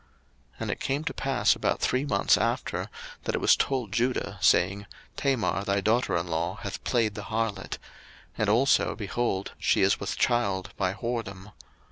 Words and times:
01:038:024 0.53 0.61
And 0.61 0.71
it 0.71 0.79
came 0.79 1.03
to 1.03 1.13
pass 1.13 1.55
about 1.55 1.79
three 1.79 2.05
months 2.05 2.35
after, 2.35 2.89
that 3.25 3.35
it 3.35 3.37
was 3.37 3.55
told 3.55 3.91
Judah, 3.91 4.39
saying, 4.41 4.87
Tamar 5.15 5.63
thy 5.63 5.79
daughter 5.79 6.17
in 6.17 6.25
law 6.25 6.55
hath 6.63 6.83
played 6.83 7.13
the 7.13 7.25
harlot; 7.25 7.77
and 8.35 8.49
also, 8.49 8.95
behold, 8.95 9.51
she 9.59 9.81
is 9.83 9.99
with 9.99 10.17
child 10.17 10.73
by 10.75 10.95
whoredom. 10.95 11.51